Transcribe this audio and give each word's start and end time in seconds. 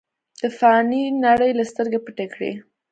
د 0.39 0.41
فانې 0.57 1.03
نړۍ 1.25 1.51
نه 1.59 1.63
سترګې 1.71 1.99
پټې 2.05 2.25
کړې۔ 2.33 2.51